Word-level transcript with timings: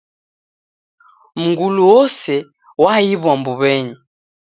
Mngulu 1.43 1.81
wose 1.91 2.33
waiw'a 2.83 3.31
mbuw'enyi 3.39 3.95